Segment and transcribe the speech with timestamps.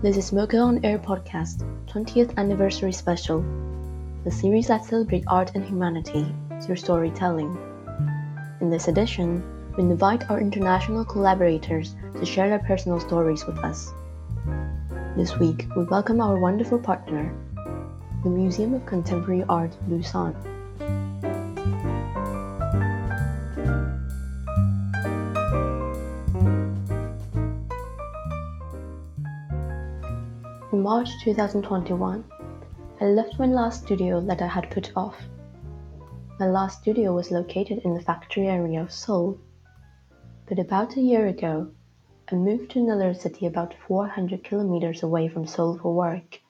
[0.00, 3.44] This is MoCA on Air Podcast, 20th Anniversary Special,
[4.22, 6.24] the series that celebrates art and humanity
[6.62, 7.58] through storytelling.
[8.60, 9.42] In this edition,
[9.76, 13.92] we invite our international collaborators to share their personal stories with us.
[15.16, 17.34] This week, we welcome our wonderful partner,
[18.22, 20.36] the Museum of Contemporary Art, Busan.
[30.70, 32.24] In March 2021,
[33.00, 35.16] I left my last studio that I had put off.
[36.38, 39.40] My last studio was located in the factory area of Seoul.
[40.46, 41.70] But about a year ago,
[42.30, 46.42] I moved to another city about 400 kilometers away from Seoul for work.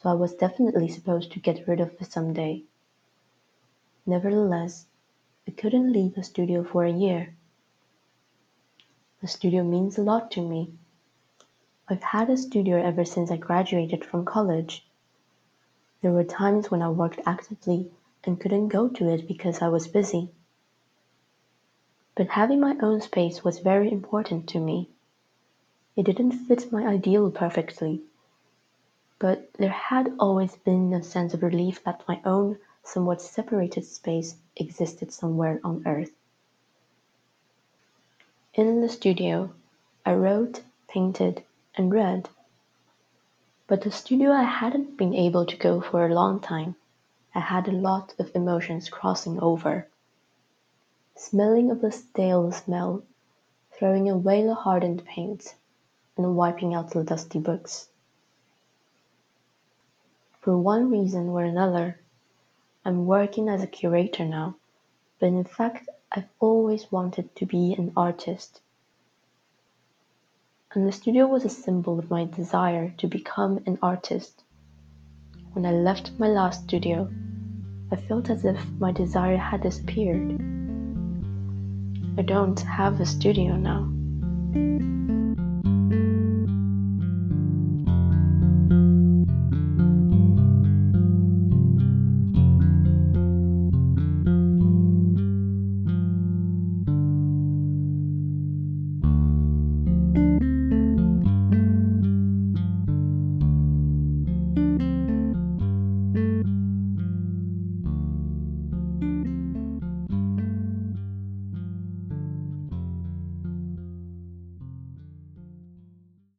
[0.00, 2.62] So I was definitely supposed to get rid of it someday.
[4.06, 4.86] Nevertheless,
[5.48, 7.34] I couldn't leave the studio for a year.
[9.20, 10.78] The studio means a lot to me
[11.90, 14.86] I've had a studio ever since I graduated from college.
[16.02, 17.90] There were times when I worked actively
[18.24, 20.28] and couldn't go to it because I was busy.
[22.14, 24.90] But having my own space was very important to me.
[25.96, 28.02] It didn't fit my ideal perfectly,
[29.18, 34.36] but there had always been a sense of relief that my own, somewhat separated space
[34.56, 36.12] existed somewhere on earth.
[38.52, 39.52] In the studio,
[40.04, 41.44] I wrote, painted,
[41.78, 42.28] and read.
[43.68, 46.74] But the studio I hadn't been able to go for a long time.
[47.34, 49.86] I had a lot of emotions crossing over.
[51.14, 53.04] Smelling of the stale smell,
[53.72, 55.54] throwing away the hardened paint,
[56.16, 57.88] and wiping out the dusty books.
[60.40, 62.00] For one reason or another,
[62.84, 64.56] I'm working as a curator now,
[65.20, 68.60] but in fact I've always wanted to be an artist
[70.74, 74.44] and the studio was a symbol of my desire to become an artist.
[75.54, 77.10] When I left my last studio,
[77.90, 80.38] I felt as if my desire had disappeared.
[82.18, 83.88] I don't have a studio now.